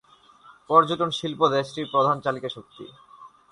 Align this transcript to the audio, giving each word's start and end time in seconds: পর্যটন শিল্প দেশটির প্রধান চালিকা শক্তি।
পর্যটন 0.69 1.09
শিল্প 1.19 1.41
দেশটির 1.55 1.87
প্রধান 1.93 2.17
চালিকা 2.25 2.49
শক্তি। 2.49 2.85